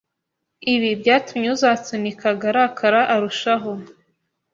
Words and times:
Ibi 0.73 0.89
byatumye 1.01 1.47
uzansunikaga 1.55 2.45
arakara 2.51 3.01
arushaho, 3.13 3.71